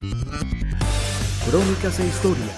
Crónicas 0.00 2.00
e 2.00 2.06
historias. 2.06 2.56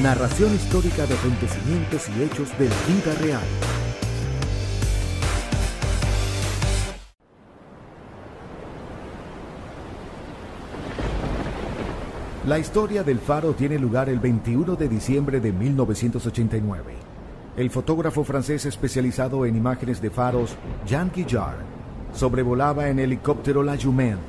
Narración 0.00 0.54
histórica 0.54 1.04
de 1.04 1.14
acontecimientos 1.14 2.08
y 2.08 2.22
hechos 2.22 2.56
de 2.56 2.68
la 2.68 2.76
vida 2.86 3.14
real. 3.20 3.42
La 12.46 12.60
historia 12.60 13.02
del 13.02 13.18
faro 13.18 13.54
tiene 13.54 13.80
lugar 13.80 14.08
el 14.08 14.20
21 14.20 14.76
de 14.76 14.88
diciembre 14.88 15.40
de 15.40 15.50
1989. 15.50 16.94
El 17.56 17.70
fotógrafo 17.70 18.22
francés 18.22 18.66
especializado 18.66 19.46
en 19.46 19.56
imágenes 19.56 20.00
de 20.00 20.10
faros, 20.10 20.54
Jean 20.86 21.10
Guillard, 21.12 21.64
sobrevolaba 22.14 22.88
en 22.88 23.00
helicóptero 23.00 23.64
La 23.64 23.76
Jument, 23.76 24.20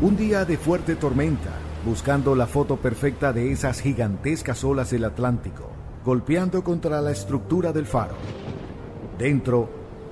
un 0.00 0.16
día 0.16 0.46
de 0.46 0.56
fuerte 0.56 0.96
tormenta, 0.96 1.50
buscando 1.84 2.34
la 2.34 2.46
foto 2.46 2.76
perfecta 2.76 3.34
de 3.34 3.52
esas 3.52 3.80
gigantescas 3.80 4.64
olas 4.64 4.90
del 4.90 5.04
Atlántico, 5.04 5.70
golpeando 6.04 6.64
contra 6.64 7.02
la 7.02 7.10
estructura 7.10 7.70
del 7.72 7.84
faro. 7.84 8.14
Dentro, 9.18 9.68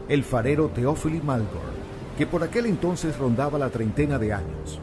el 0.09 0.25
farero 0.25 0.69
Teófili 0.69 1.23
Malgor, 1.23 1.73
que 2.19 2.27
por 2.27 2.43
aquel 2.43 2.67
entonces 2.67 3.17
rondaba 3.19 3.59
la 3.59 3.71
treintena 3.71 4.19
de 4.19 4.35
años, 4.35 4.79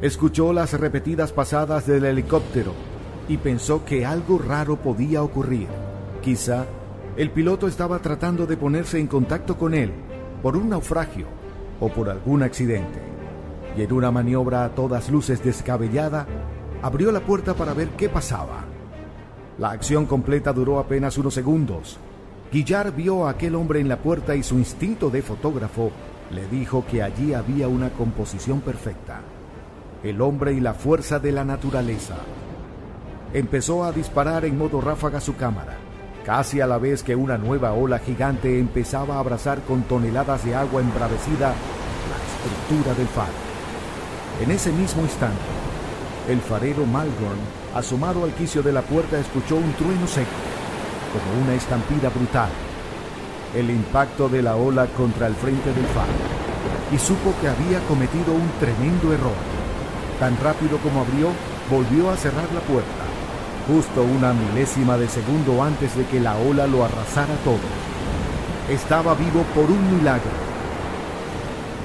escuchó 0.00 0.54
las 0.54 0.72
repetidas 0.72 1.32
pasadas 1.32 1.86
del 1.86 2.06
helicóptero 2.06 2.72
y 3.28 3.36
pensó 3.36 3.84
que 3.84 4.06
algo 4.06 4.38
raro 4.38 4.76
podía 4.76 5.22
ocurrir. 5.22 5.68
Quizá 6.22 6.64
el 7.18 7.30
piloto 7.30 7.68
estaba 7.68 7.98
tratando 7.98 8.46
de 8.46 8.56
ponerse 8.56 8.98
en 8.98 9.06
contacto 9.06 9.58
con 9.58 9.74
él 9.74 9.92
por 10.42 10.56
un 10.56 10.70
naufragio 10.70 11.26
o 11.78 11.90
por 11.90 12.08
algún 12.08 12.42
accidente. 12.42 13.15
Y 13.76 13.82
en 13.82 13.92
una 13.92 14.10
maniobra 14.10 14.64
a 14.64 14.74
todas 14.74 15.10
luces 15.10 15.44
descabellada, 15.44 16.26
abrió 16.82 17.12
la 17.12 17.20
puerta 17.20 17.54
para 17.54 17.74
ver 17.74 17.90
qué 17.90 18.08
pasaba. 18.08 18.64
La 19.58 19.70
acción 19.70 20.06
completa 20.06 20.52
duró 20.52 20.78
apenas 20.78 21.18
unos 21.18 21.34
segundos. 21.34 21.98
Guillar 22.52 22.94
vio 22.94 23.26
a 23.26 23.30
aquel 23.30 23.54
hombre 23.54 23.80
en 23.80 23.88
la 23.88 23.98
puerta 23.98 24.34
y 24.34 24.42
su 24.42 24.56
instinto 24.56 25.10
de 25.10 25.22
fotógrafo 25.22 25.90
le 26.30 26.46
dijo 26.48 26.84
que 26.90 27.02
allí 27.02 27.34
había 27.34 27.68
una 27.68 27.90
composición 27.90 28.60
perfecta. 28.60 29.20
El 30.02 30.20
hombre 30.20 30.52
y 30.52 30.60
la 30.60 30.74
fuerza 30.74 31.18
de 31.18 31.32
la 31.32 31.44
naturaleza. 31.44 32.16
Empezó 33.32 33.84
a 33.84 33.92
disparar 33.92 34.44
en 34.44 34.56
modo 34.56 34.80
ráfaga 34.80 35.20
su 35.20 35.36
cámara, 35.36 35.76
casi 36.24 36.60
a 36.60 36.66
la 36.66 36.78
vez 36.78 37.02
que 37.02 37.16
una 37.16 37.36
nueva 37.36 37.72
ola 37.72 37.98
gigante 37.98 38.58
empezaba 38.58 39.16
a 39.16 39.20
abrazar 39.20 39.62
con 39.62 39.82
toneladas 39.82 40.44
de 40.44 40.54
agua 40.54 40.80
embravecida 40.80 41.48
la 41.48 42.46
estructura 42.46 42.94
del 42.94 43.08
faro. 43.08 43.45
En 44.38 44.50
ese 44.50 44.70
mismo 44.70 45.00
instante, 45.00 45.40
el 46.28 46.42
farero 46.42 46.84
Malgorn, 46.84 47.40
asomado 47.74 48.24
al 48.24 48.34
quicio 48.34 48.62
de 48.62 48.70
la 48.70 48.82
puerta, 48.82 49.18
escuchó 49.18 49.56
un 49.56 49.72
trueno 49.72 50.06
seco, 50.06 50.28
como 51.10 51.42
una 51.42 51.54
estampida 51.54 52.10
brutal, 52.10 52.50
el 53.54 53.70
impacto 53.70 54.28
de 54.28 54.42
la 54.42 54.56
ola 54.56 54.88
contra 54.88 55.26
el 55.26 55.34
frente 55.36 55.72
del 55.72 55.86
faro, 55.86 56.12
y 56.92 56.98
supo 56.98 57.32
que 57.40 57.48
había 57.48 57.80
cometido 57.88 58.34
un 58.34 58.50
tremendo 58.60 59.14
error. 59.14 59.40
Tan 60.20 60.36
rápido 60.44 60.76
como 60.78 61.00
abrió, 61.00 61.28
volvió 61.70 62.10
a 62.10 62.16
cerrar 62.18 62.52
la 62.52 62.60
puerta, 62.60 63.04
justo 63.66 64.02
una 64.02 64.34
milésima 64.34 64.98
de 64.98 65.08
segundo 65.08 65.62
antes 65.62 65.96
de 65.96 66.04
que 66.04 66.20
la 66.20 66.36
ola 66.36 66.66
lo 66.66 66.84
arrasara 66.84 67.34
todo. 67.42 67.64
Estaba 68.68 69.14
vivo 69.14 69.44
por 69.54 69.64
un 69.64 69.96
milagro. 69.96 70.36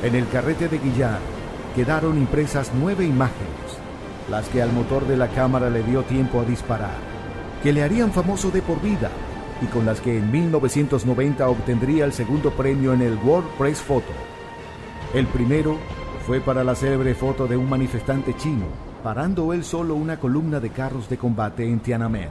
En 0.03 0.15
el 0.15 0.27
carrete 0.27 0.67
de 0.67 0.79
Guillar 0.79 1.30
quedaron 1.75 2.17
impresas 2.17 2.71
nueve 2.77 3.05
imágenes, 3.05 3.77
las 4.29 4.47
que 4.49 4.61
al 4.61 4.71
motor 4.71 5.07
de 5.07 5.17
la 5.17 5.29
cámara 5.29 5.69
le 5.69 5.83
dio 5.83 6.03
tiempo 6.03 6.39
a 6.39 6.45
disparar, 6.45 6.97
que 7.63 7.73
le 7.73 7.83
harían 7.83 8.11
famoso 8.11 8.51
de 8.51 8.61
por 8.61 8.81
vida 8.81 9.09
y 9.61 9.65
con 9.67 9.85
las 9.85 10.01
que 10.01 10.17
en 10.17 10.31
1990 10.31 11.47
obtendría 11.47 12.05
el 12.05 12.13
segundo 12.13 12.51
premio 12.51 12.93
en 12.93 13.01
el 13.01 13.15
World 13.17 13.49
Press 13.57 13.79
Photo. 13.79 14.11
El 15.13 15.27
primero 15.27 15.77
fue 16.25 16.39
para 16.39 16.63
la 16.63 16.75
célebre 16.75 17.13
foto 17.13 17.47
de 17.47 17.57
un 17.57 17.69
manifestante 17.69 18.35
chino, 18.35 18.65
parando 19.03 19.53
él 19.53 19.63
solo 19.63 19.95
una 19.95 20.19
columna 20.19 20.59
de 20.59 20.69
carros 20.69 21.09
de 21.09 21.17
combate 21.17 21.65
en 21.67 21.79
Tiananmen. 21.79 22.29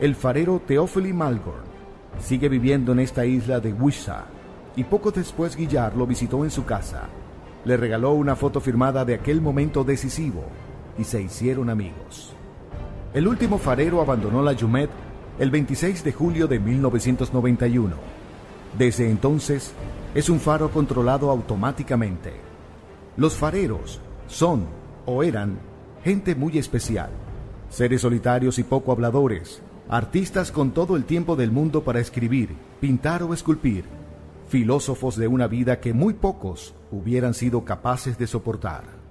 El 0.00 0.14
farero 0.14 0.60
Teófili 0.66 1.12
Malgorn 1.12 1.64
sigue 2.20 2.48
viviendo 2.48 2.92
en 2.92 3.00
esta 3.00 3.24
isla 3.24 3.60
de 3.60 3.72
Wisha 3.72 4.24
y 4.76 4.84
poco 4.84 5.10
después 5.10 5.56
Guillard 5.56 5.96
lo 5.96 6.06
visitó 6.06 6.44
en 6.44 6.50
su 6.50 6.64
casa. 6.64 7.08
Le 7.64 7.76
regaló 7.76 8.12
una 8.12 8.36
foto 8.36 8.60
firmada 8.60 9.04
de 9.04 9.14
aquel 9.14 9.40
momento 9.40 9.84
decisivo 9.84 10.44
y 10.98 11.04
se 11.04 11.22
hicieron 11.22 11.70
amigos. 11.70 12.34
El 13.14 13.26
último 13.28 13.58
farero 13.58 14.00
abandonó 14.00 14.42
la 14.42 14.54
Jumet 14.54 14.90
el 15.38 15.50
26 15.50 16.04
de 16.04 16.12
julio 16.12 16.46
de 16.46 16.58
1991. 16.58 17.96
Desde 18.76 19.08
entonces 19.08 19.72
es 20.14 20.28
un 20.28 20.40
faro 20.40 20.70
controlado 20.70 21.30
automáticamente. 21.30 22.32
Los 23.16 23.34
fareros 23.34 24.00
son 24.26 24.66
o 25.06 25.22
eran 25.22 25.58
gente 26.04 26.34
muy 26.34 26.58
especial, 26.58 27.10
seres 27.70 28.02
solitarios 28.02 28.58
y 28.58 28.64
poco 28.64 28.92
habladores, 28.92 29.62
artistas 29.88 30.52
con 30.52 30.72
todo 30.72 30.96
el 30.96 31.04
tiempo 31.04 31.36
del 31.36 31.50
mundo 31.50 31.82
para 31.82 32.00
escribir, 32.00 32.50
pintar 32.80 33.22
o 33.22 33.32
esculpir, 33.32 33.84
filósofos 34.54 35.16
de 35.16 35.26
una 35.26 35.48
vida 35.48 35.80
que 35.80 35.92
muy 35.92 36.14
pocos 36.14 36.76
hubieran 36.92 37.34
sido 37.34 37.64
capaces 37.64 38.18
de 38.18 38.28
soportar. 38.28 39.03